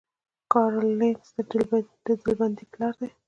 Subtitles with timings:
[0.51, 1.37] کارل لینس د
[2.21, 3.09] ډلبندۍ پلار دی